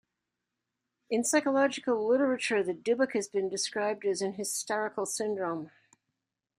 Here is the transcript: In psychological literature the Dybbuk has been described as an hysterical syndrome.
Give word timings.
In 1.11 1.23
psychological 1.23 2.07
literature 2.07 2.63
the 2.63 2.73
Dybbuk 2.73 3.13
has 3.13 3.27
been 3.27 3.47
described 3.49 4.03
as 4.03 4.19
an 4.23 4.33
hysterical 4.33 5.05
syndrome. 5.05 5.69